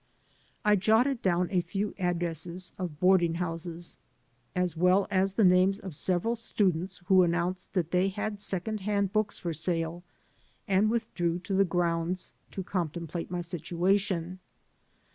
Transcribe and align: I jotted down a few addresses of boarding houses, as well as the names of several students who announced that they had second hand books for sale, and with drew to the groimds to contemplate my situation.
I 0.65 0.77
jotted 0.77 1.21
down 1.21 1.49
a 1.51 1.61
few 1.61 1.93
addresses 1.99 2.73
of 2.79 2.99
boarding 2.99 3.35
houses, 3.35 3.99
as 4.55 4.75
well 4.75 5.05
as 5.11 5.33
the 5.33 5.43
names 5.43 5.77
of 5.77 5.93
several 5.95 6.35
students 6.35 7.03
who 7.05 7.21
announced 7.21 7.73
that 7.73 7.91
they 7.91 8.09
had 8.09 8.41
second 8.41 8.79
hand 8.79 9.13
books 9.13 9.37
for 9.37 9.53
sale, 9.53 10.01
and 10.67 10.89
with 10.89 11.13
drew 11.13 11.37
to 11.41 11.53
the 11.53 11.65
groimds 11.65 12.31
to 12.49 12.63
contemplate 12.63 13.29
my 13.29 13.41
situation. 13.41 14.39